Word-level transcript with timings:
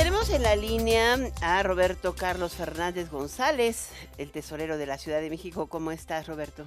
tenemos 0.00 0.34
en 0.34 0.42
la 0.42 0.56
línea 0.56 1.16
a 1.42 1.62
Roberto 1.62 2.14
Carlos 2.18 2.56
Fernández 2.56 3.10
González, 3.10 3.92
el 4.16 4.32
tesorero 4.32 4.78
de 4.78 4.86
la 4.86 4.96
Ciudad 4.96 5.20
de 5.20 5.28
México. 5.28 5.68
¿Cómo 5.68 5.90
estás, 5.90 6.26
Roberto? 6.26 6.64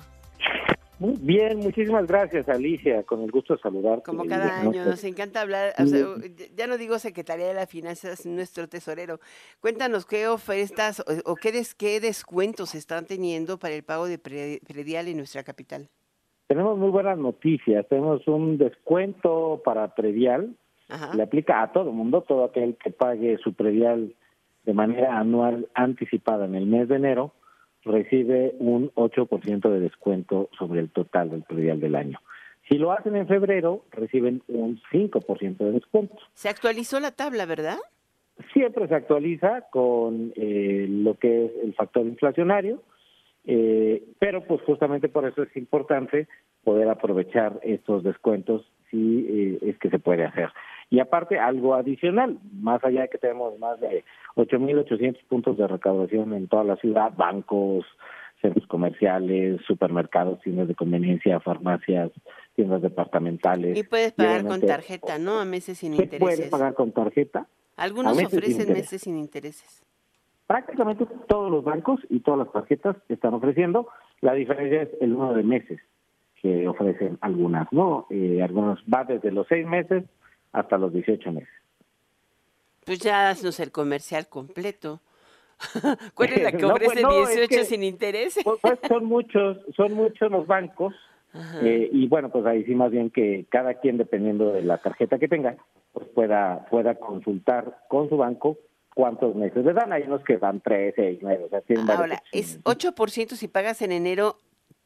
Muy 1.00 1.16
bien, 1.20 1.58
muchísimas 1.58 2.06
gracias, 2.06 2.48
Alicia. 2.48 3.02
Con 3.02 3.24
el 3.24 3.32
gusto 3.32 3.56
de 3.56 3.62
saludarte. 3.62 4.04
Como 4.04 4.26
cada 4.26 4.62
año, 4.62 4.86
nos 4.86 5.04
encanta 5.04 5.42
hablar. 5.42 5.74
ya 6.56 6.68
no 6.68 6.78
digo 6.78 7.00
Secretaría 7.00 7.48
de 7.48 7.56
las 7.56 7.68
Finanzas, 7.68 8.24
nuestro 8.28 8.70
tesorero. 8.70 9.20
Cuéntanos 9.62 10.06
qué 10.06 10.28
ofertas 10.28 11.04
o, 11.26 11.36
qué, 11.36 11.60
qué 11.76 12.00
descuentos 12.00 12.76
están 12.76 13.08
teniendo 13.08 13.58
para 13.58 13.74
el 13.74 13.82
pago 13.82 14.06
de 14.06 14.20
predial 14.20 15.08
en 15.08 15.18
nuestra 15.18 15.42
capital. 15.42 15.90
Tenemos 16.46 16.78
muy 16.78 16.92
buenas 16.92 17.18
noticias. 17.18 17.88
Tenemos 17.90 18.28
un 18.28 18.60
descuento 18.60 19.60
para 19.66 19.96
predial. 19.96 20.56
Le 21.16 21.24
aplica 21.24 21.62
a 21.62 21.72
todo 21.72 21.92
mundo, 21.92 22.22
todo 22.22 22.46
aquel 22.46 22.76
que 22.76 22.92
pague 22.92 23.38
su 23.38 23.54
predial 23.54 24.14
de 24.64 24.74
manera 24.74 25.18
anual 25.18 25.68
anticipada 25.74 26.46
en 26.46 26.56
el 26.56 26.66
mes 26.66 26.88
de 26.88 26.96
enero 26.96 27.34
recibe 27.84 28.56
un 28.60 28.92
8% 28.92 29.70
de 29.70 29.80
descuento 29.80 30.50
sobre 30.58 30.80
el 30.80 30.90
total 30.90 31.30
del 31.30 31.44
predial 31.44 31.80
del 31.80 31.96
año. 31.96 32.20
Si 32.70 32.78
lo 32.78 32.92
hacen 32.94 33.16
en 33.16 33.28
febrero, 33.28 33.84
reciben 33.92 34.42
un 34.48 34.80
5% 34.92 35.58
de 35.58 35.72
descuento. 35.72 36.16
Se 36.34 36.48
actualizó 36.48 37.00
la 37.00 37.12
tabla, 37.12 37.46
¿verdad? 37.46 37.78
Siempre 38.54 38.88
se 38.88 38.96
actualiza 38.96 39.66
con 39.70 40.32
eh, 40.36 40.88
lo 40.90 41.16
que 41.16 41.46
es 41.46 41.52
el 41.62 41.74
factor 41.74 42.06
inflacionario, 42.06 42.82
eh, 43.46 44.04
pero 44.18 44.46
pues 44.46 44.62
justamente 44.62 45.10
por 45.10 45.28
eso 45.28 45.44
es 45.44 45.56
importante 45.58 46.28
poder 46.64 46.88
aprovechar 46.90 47.60
estos 47.64 48.04
descuentos 48.04 48.66
si 48.90 49.28
eh, 49.30 49.60
es 49.62 49.78
que 49.80 49.90
se 49.90 50.00
puede 50.00 50.24
hacer. 50.24 50.50
Y 50.94 51.00
aparte, 51.00 51.40
algo 51.40 51.74
adicional, 51.74 52.38
más 52.62 52.84
allá 52.84 53.02
de 53.02 53.10
que 53.10 53.18
tenemos 53.18 53.58
más 53.58 53.80
de 53.80 54.04
8.800 54.36 55.24
puntos 55.28 55.58
de 55.58 55.68
recaudación 55.68 56.36
en 56.36 56.48
toda 56.48 56.64
la 56.64 56.76
ciudad, 56.76 57.12
bancos, 57.18 57.84
centros 58.44 58.68
comerciales, 58.68 59.60
supermercados, 59.66 60.40
tiendas 60.42 60.68
de 60.68 60.76
conveniencia, 60.76 61.40
farmacias, 61.40 62.12
tiendas 62.56 62.84
departamentales. 62.84 63.76
Y 63.76 63.82
puedes 63.82 64.12
pagar 64.12 64.46
con 64.46 64.62
tarjeta, 64.62 65.18
¿no? 65.18 65.40
A 65.40 65.46
meses 65.46 65.80
sin 65.80 65.96
¿se 65.96 66.04
intereses. 66.04 66.38
puede 66.38 66.50
pagar 66.52 66.76
con 66.76 66.92
tarjeta? 66.92 67.48
Algunos 67.76 68.16
ofrecen 68.16 68.72
meses 68.72 69.02
sin 69.02 69.18
intereses. 69.18 69.84
Prácticamente 70.46 71.08
todos 71.28 71.50
los 71.50 71.64
bancos 71.64 72.02
y 72.12 72.20
todas 72.20 72.38
las 72.38 72.52
tarjetas 72.52 72.98
están 73.10 73.34
ofreciendo. 73.34 73.88
La 74.22 74.36
diferencia 74.36 74.84
es 74.84 74.90
el 75.02 75.14
número 75.14 75.34
de 75.34 75.42
meses 75.42 75.80
que 76.40 76.68
ofrecen 76.68 77.18
algunas, 77.22 77.74
¿no? 77.74 78.06
Eh, 78.12 78.44
algunos 78.44 78.84
va 78.94 79.06
desde 79.06 79.32
los 79.32 79.48
seis 79.48 79.66
meses 79.66 80.04
hasta 80.54 80.78
los 80.78 80.94
18 80.94 81.32
meses. 81.32 81.50
Pues 82.86 83.00
ya 83.00 83.30
haznos 83.30 83.60
el 83.60 83.72
comercial 83.72 84.28
completo. 84.28 85.02
¿Cuál 86.14 86.34
es 86.34 86.44
la 86.44 86.52
que 86.52 86.66
ofrece 86.66 86.96
18 86.96 87.48
pues 87.50 87.68
sin 87.68 87.84
interés? 87.84 88.40
Pues, 88.44 88.60
pues, 88.62 88.80
son 88.88 89.06
muchos, 89.06 89.58
son 89.76 89.94
muchos 89.94 90.32
los 90.32 90.48
bancos 90.48 90.94
eh, 91.62 91.90
y 91.92 92.08
bueno, 92.08 92.30
pues 92.30 92.46
ahí 92.46 92.64
sí 92.64 92.76
más 92.76 92.92
bien 92.92 93.10
que 93.10 93.46
cada 93.50 93.76
quien 93.76 93.98
dependiendo 93.98 94.52
de 94.54 94.62
la 94.62 94.78
tarjeta 94.78 95.18
que 95.18 95.28
tenga, 95.28 95.58
pues 95.92 96.08
pueda 96.10 96.66
pueda 96.70 96.96
consultar 96.96 97.86
con 97.88 98.08
su 98.08 98.18
banco 98.18 98.58
cuántos 98.94 99.36
meses 99.36 99.66
le 99.66 99.74
dan. 99.74 99.94
Hay 99.94 100.04
unos 100.04 100.24
que 100.24 100.38
dan 100.38 100.62
3, 100.62 100.94
6, 100.96 101.20
9, 101.22 101.44
o 101.46 101.50
sea, 101.50 101.62
tienen 101.62 101.90
Ahora, 101.90 102.22
es 102.32 102.64
8% 102.64 103.30
si 103.30 103.48
pagas 103.48 103.82
en 103.82 103.92
enero 103.92 104.38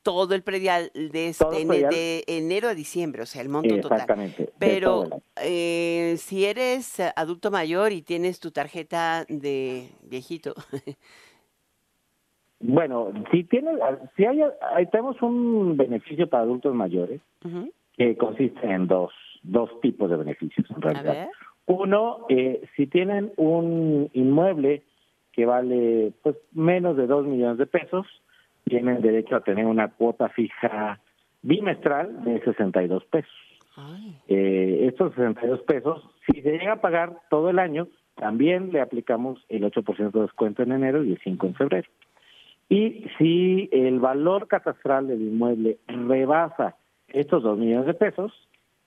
todo 0.08 0.36
el 0.36 0.42
predial 0.42 0.90
de, 0.94 1.28
este, 1.28 1.66
de 1.66 2.24
enero 2.28 2.70
a 2.70 2.74
diciembre, 2.74 3.24
o 3.24 3.26
sea, 3.26 3.42
el 3.42 3.50
monto 3.50 3.76
Exactamente, 3.76 4.46
total. 4.46 4.56
Pero 4.58 5.04
eh, 5.44 6.14
si 6.16 6.46
eres 6.46 7.02
adulto 7.14 7.52
mayor 7.52 7.92
y 7.92 8.04
tienes 8.04 8.40
tu 8.40 8.52
tarjeta 8.52 9.26
de 9.28 9.90
viejito. 10.10 10.54
bueno, 12.62 13.12
si 13.34 13.44
tienes, 13.44 13.76
si 14.16 14.24
hay, 14.24 14.40
tenemos 14.94 15.22
un 15.22 15.76
beneficio 15.76 16.30
para 16.30 16.44
adultos 16.44 16.74
mayores 16.74 17.20
que 17.98 18.16
consiste 18.16 18.66
en 18.66 18.88
dos, 18.88 19.12
dos 19.44 19.70
tipos 19.82 20.10
de 20.10 20.16
beneficios 20.16 20.66
en 20.72 20.82
realidad. 20.82 21.28
Uno, 21.66 22.28
eh, 22.30 22.62
si 22.78 22.88
tienen 22.88 23.34
un 23.36 24.10
inmueble 24.14 24.84
que 25.34 25.46
vale 25.46 26.14
pues 26.24 26.38
menos 26.54 26.96
de 26.96 27.08
dos 27.08 27.26
millones 27.26 27.58
de 27.58 27.66
pesos, 27.66 28.08
tienen 28.68 29.02
derecho 29.02 29.36
a 29.36 29.42
tener 29.42 29.66
una 29.66 29.90
cuota 29.90 30.30
fija 30.30 31.00
bimestral 31.42 32.24
de 32.24 32.42
62 32.42 33.06
pesos. 33.06 33.32
Eh, 34.28 34.88
estos 34.88 35.14
62 35.14 35.62
pesos, 35.62 36.04
si 36.26 36.42
se 36.42 36.52
llega 36.52 36.74
a 36.74 36.82
pagar 36.82 37.20
todo 37.30 37.50
el 37.50 37.60
año, 37.60 37.88
también 38.16 38.72
le 38.72 38.82
aplicamos 38.82 39.46
el 39.50 39.64
8% 39.64 40.12
de 40.12 40.22
descuento 40.22 40.64
en 40.64 40.72
enero 40.72 41.04
y 41.04 41.12
el 41.12 41.20
5 41.24 41.48
en 41.48 41.56
febrero. 41.56 41.90
Y 42.70 43.06
si 43.18 43.70
el 43.72 44.00
valor 44.00 44.48
catastral 44.48 45.08
del 45.08 45.22
inmueble 45.22 45.78
rebasa 45.88 46.76
estos 47.08 47.44
2 47.44 47.58
millones 47.58 47.86
de 47.86 47.94
pesos, 47.94 48.34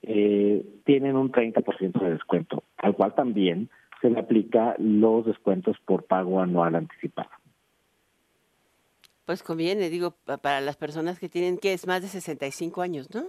eh, 0.03 0.65
tienen 0.85 1.17
un 1.17 1.31
30% 1.31 2.01
de 2.01 2.11
descuento, 2.11 2.65
al 2.79 2.95
cual 2.95 3.15
también 3.15 3.71
se 4.01 4.11
le 4.11 4.19
aplica 4.19 4.75
los 4.79 5.27
descuentos 5.27 5.77
por 5.85 6.05
pago 6.05 6.41
anual 6.41 6.75
anticipado. 6.75 7.31
Pues 9.31 9.45
conviene, 9.45 9.91
digo, 9.91 10.17
para 10.43 10.61
las 10.61 10.77
personas 10.77 11.21
que 11.21 11.29
tienen, 11.29 11.57
que 11.57 11.73
es 11.73 11.87
más 11.87 12.03
de 12.03 12.09
65 12.09 12.83
años, 12.83 13.15
¿no? 13.15 13.27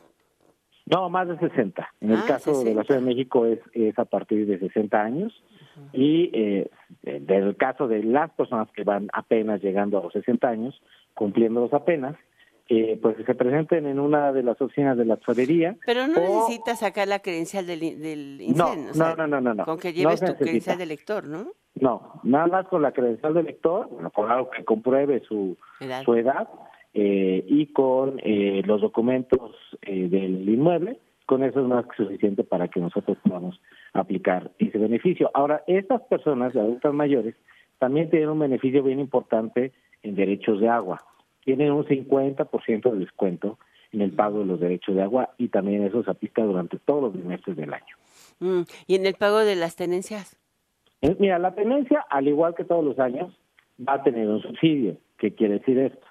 No, 0.87 1.11
más 1.11 1.27
de 1.27 1.37
60. 1.37 1.93
En 2.01 2.09
el 2.09 2.17
ah, 2.17 2.23
caso 2.25 2.63
de 2.63 2.73
la 2.73 2.83
Ciudad 2.83 3.01
de 3.01 3.05
México 3.05 3.45
es, 3.45 3.59
es 3.73 3.99
a 3.99 4.05
partir 4.05 4.47
de 4.47 4.57
60 4.57 4.99
años 4.99 5.43
y 5.93 6.31
eh, 6.33 6.71
del 7.03 7.55
caso 7.55 7.87
de 7.87 8.03
las 8.03 8.31
personas 8.31 8.67
que 8.71 8.83
van 8.83 9.09
apenas 9.13 9.61
llegando 9.61 9.99
a 9.99 10.01
los 10.01 10.13
60 10.13 10.47
años, 10.47 10.81
cumpliéndolos 11.13 11.71
apenas, 11.71 12.15
eh, 12.67 12.97
pues 12.99 13.17
se 13.23 13.35
presenten 13.35 13.85
en 13.85 13.99
una 13.99 14.31
de 14.31 14.41
las 14.41 14.59
oficinas 14.59 14.97
de 14.97 15.05
la 15.05 15.17
tesorería. 15.17 15.77
Pero 15.85 16.07
no 16.07 16.15
necesitas 16.19 16.79
sacar 16.79 17.09
la 17.09 17.19
credencial 17.19 17.67
del, 17.67 17.79
del 17.79 18.41
INSEN, 18.41 18.87
no, 18.95 19.15
no, 19.15 19.27
no, 19.27 19.39
no, 19.39 19.53
no, 19.53 19.65
Con 19.65 19.77
que 19.77 19.93
lleves 19.93 20.19
tu 20.19 20.33
credencial 20.33 20.79
de 20.79 20.87
lector, 20.87 21.27
¿no? 21.27 21.51
No, 21.81 22.21
nada 22.21 22.45
más 22.45 22.67
con 22.67 22.83
la 22.83 22.91
credencial 22.91 23.33
de 23.33 23.41
lector, 23.41 23.89
bueno, 23.89 24.11
con 24.11 24.29
algo 24.31 24.51
que 24.51 24.63
compruebe 24.63 25.19
su 25.21 25.57
edad, 25.79 26.03
su 26.03 26.13
edad 26.13 26.47
eh, 26.93 27.43
y 27.47 27.73
con 27.73 28.19
eh, 28.23 28.61
los 28.65 28.81
documentos 28.81 29.55
eh, 29.81 30.07
del 30.07 30.47
inmueble, 30.47 30.99
con 31.25 31.43
eso 31.43 31.59
es 31.59 31.65
más 31.65 31.87
que 31.87 32.03
suficiente 32.03 32.43
para 32.43 32.67
que 32.67 32.79
nosotros 32.79 33.17
podamos 33.23 33.59
aplicar 33.93 34.51
ese 34.59 34.77
beneficio. 34.77 35.31
Ahora, 35.33 35.63
estas 35.65 36.01
personas 36.03 36.55
adultas 36.55 36.93
mayores 36.93 37.33
también 37.79 38.11
tienen 38.11 38.29
un 38.29 38.39
beneficio 38.39 38.83
bien 38.83 38.99
importante 38.99 39.71
en 40.03 40.13
derechos 40.15 40.59
de 40.59 40.69
agua. 40.69 41.03
Tienen 41.43 41.71
un 41.71 41.85
50% 41.85 42.91
de 42.91 42.99
descuento 42.99 43.57
en 43.91 44.01
el 44.01 44.11
pago 44.11 44.39
de 44.39 44.45
los 44.45 44.59
derechos 44.59 44.95
de 44.95 45.01
agua 45.01 45.31
y 45.39 45.47
también 45.47 45.83
eso 45.83 46.03
se 46.03 46.11
aplica 46.11 46.43
durante 46.43 46.77
todos 46.77 47.15
los 47.15 47.25
meses 47.25 47.55
del 47.55 47.73
año. 47.73 47.95
Mm, 48.39 48.61
¿Y 48.85 48.95
en 48.95 49.07
el 49.07 49.15
pago 49.15 49.39
de 49.39 49.55
las 49.55 49.75
tenencias? 49.75 50.40
Eh, 51.01 51.15
mira, 51.19 51.39
la 51.39 51.55
tenencia, 51.55 52.05
al 52.09 52.27
igual 52.27 52.55
que 52.55 52.63
todos 52.63 52.83
los 52.83 52.99
años, 52.99 53.33
va 53.79 53.95
a 53.95 54.03
tener 54.03 54.27
un 54.27 54.41
subsidio. 54.41 54.97
¿Qué 55.17 55.33
quiere 55.33 55.55
decir 55.55 55.77
esto? 55.79 56.05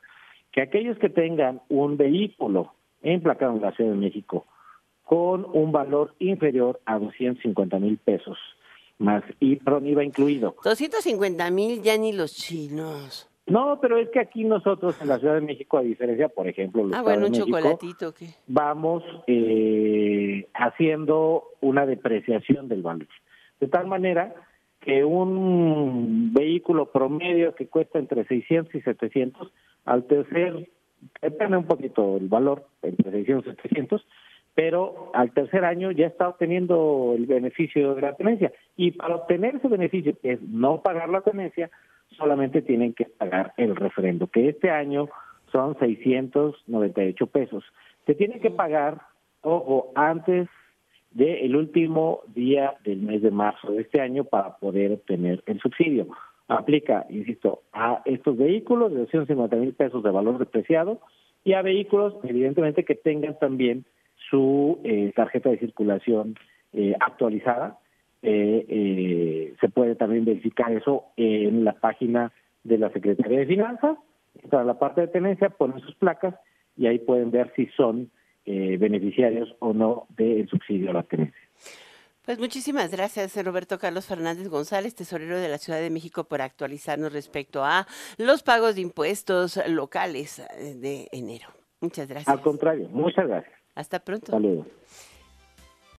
Que 0.52 0.62
aquellos 0.62 0.98
que 0.98 1.08
tengan 1.08 1.60
un 1.68 1.96
vehículo 1.96 2.74
emplacado 3.02 3.54
en 3.54 3.62
la 3.62 3.72
Ciudad 3.72 3.92
de 3.92 3.96
México 3.96 4.46
con 5.04 5.46
un 5.52 5.72
valor 5.72 6.14
inferior 6.18 6.80
a 6.84 6.98
250 6.98 7.78
mil 7.78 7.98
pesos, 7.98 8.38
más 8.98 9.24
y 9.40 9.56
perdón, 9.56 9.86
IVA 9.86 10.04
incluido. 10.04 10.54
250 10.62 11.50
mil 11.50 11.82
ya 11.82 11.96
ni 11.96 12.12
los 12.12 12.34
chinos. 12.34 13.28
No, 13.46 13.80
pero 13.80 13.98
es 13.98 14.08
que 14.10 14.20
aquí 14.20 14.44
nosotros 14.44 15.00
en 15.02 15.08
la 15.08 15.18
Ciudad 15.18 15.34
de 15.34 15.40
México, 15.40 15.78
a 15.78 15.82
diferencia, 15.82 16.28
por 16.28 16.46
ejemplo, 16.46 16.84
los 16.84 16.96
ah, 16.96 17.02
bueno, 17.02 17.26
un 17.26 17.32
chocolatito, 17.32 18.14
¿qué? 18.14 18.26
vamos 18.46 19.02
eh, 19.26 20.46
haciendo 20.54 21.44
una 21.60 21.86
depreciación 21.86 22.68
del 22.68 22.82
valor. 22.82 23.08
De 23.58 23.66
tal 23.66 23.88
manera 23.88 24.32
que 24.80 25.04
un 25.04 26.32
vehículo 26.32 26.90
promedio 26.90 27.54
que 27.54 27.68
cuesta 27.68 27.98
entre 27.98 28.24
600 28.24 28.74
y 28.74 28.80
700, 28.80 29.52
al 29.84 30.04
tercer, 30.04 30.68
depende 31.20 31.56
un 31.56 31.66
poquito 31.66 32.16
el 32.16 32.28
valor, 32.28 32.66
entre 32.82 33.10
600 33.10 33.52
y 33.52 33.56
700, 33.62 34.06
pero 34.54 35.10
al 35.14 35.32
tercer 35.32 35.64
año 35.64 35.90
ya 35.90 36.06
está 36.06 36.28
obteniendo 36.28 37.14
el 37.16 37.26
beneficio 37.26 37.94
de 37.94 38.02
la 38.02 38.16
tenencia. 38.16 38.52
Y 38.76 38.92
para 38.92 39.16
obtener 39.16 39.56
ese 39.56 39.68
beneficio, 39.68 40.14
que 40.20 40.32
es 40.32 40.42
no 40.42 40.82
pagar 40.82 41.08
la 41.08 41.20
tenencia, 41.20 41.70
solamente 42.16 42.62
tienen 42.62 42.92
que 42.92 43.04
pagar 43.04 43.52
el 43.56 43.76
referendo, 43.76 44.26
que 44.26 44.48
este 44.48 44.70
año 44.70 45.08
son 45.52 45.78
698 45.78 47.26
pesos. 47.26 47.64
Se 48.06 48.14
tiene 48.14 48.40
que 48.40 48.50
pagar, 48.50 49.00
ojo, 49.42 49.92
antes 49.94 50.48
del 51.10 51.56
último 51.56 52.20
día 52.34 52.74
del 52.84 53.00
mes 53.00 53.22
de 53.22 53.30
marzo 53.30 53.72
de 53.72 53.82
este 53.82 54.00
año 54.00 54.24
para 54.24 54.56
poder 54.56 54.92
obtener 54.92 55.42
el 55.46 55.60
subsidio. 55.60 56.08
Aplica, 56.48 57.06
insisto, 57.10 57.62
a 57.72 58.02
estos 58.04 58.36
vehículos 58.36 58.92
de 58.92 59.00
250 59.00 59.56
mil 59.56 59.72
pesos 59.74 60.02
de 60.02 60.10
valor 60.10 60.38
depreciado 60.38 61.00
y 61.44 61.54
a 61.54 61.62
vehículos, 61.62 62.14
evidentemente, 62.24 62.84
que 62.84 62.94
tengan 62.94 63.38
también 63.38 63.84
su 64.30 64.78
eh, 64.84 65.12
tarjeta 65.16 65.50
de 65.50 65.58
circulación 65.58 66.36
eh, 66.72 66.94
actualizada, 67.00 67.78
eh, 68.22 69.54
se 69.60 69.68
puede 69.70 69.94
también 69.94 70.24
verificar 70.24 70.70
eso 70.72 71.06
en 71.16 71.64
la 71.64 71.72
página 71.72 72.32
de 72.64 72.78
la 72.78 72.90
Secretaría 72.90 73.38
de 73.38 73.46
Finanzas, 73.46 73.96
para 74.50 74.64
la 74.64 74.78
parte 74.78 75.00
de 75.00 75.08
tenencia, 75.08 75.50
ponen 75.50 75.80
sus 75.80 75.94
placas 75.94 76.34
y 76.76 76.86
ahí 76.86 76.98
pueden 76.98 77.30
ver 77.30 77.52
si 77.56 77.66
son 77.76 78.10
eh, 78.50 78.76
beneficiarios 78.78 79.54
o 79.60 79.72
no 79.72 80.06
del 80.16 80.48
subsidio 80.48 80.90
a 80.90 80.94
la 80.94 81.02
tenencia. 81.04 81.40
Pues 82.24 82.40
muchísimas 82.40 82.90
gracias, 82.90 83.36
Roberto 83.44 83.78
Carlos 83.78 84.06
Fernández 84.06 84.48
González, 84.48 84.96
tesorero 84.96 85.38
de 85.38 85.48
la 85.48 85.58
Ciudad 85.58 85.78
de 85.78 85.88
México, 85.88 86.24
por 86.24 86.42
actualizarnos 86.42 87.12
respecto 87.12 87.64
a 87.64 87.86
los 88.18 88.42
pagos 88.42 88.74
de 88.74 88.80
impuestos 88.80 89.60
locales 89.68 90.40
eh, 90.40 90.74
de 90.74 91.08
enero. 91.12 91.48
Muchas 91.80 92.08
gracias. 92.08 92.28
Al 92.28 92.42
contrario, 92.42 92.88
muchas 92.90 93.28
gracias. 93.28 93.54
Hasta 93.76 94.00
pronto. 94.00 94.32
Saludos. 94.32 94.66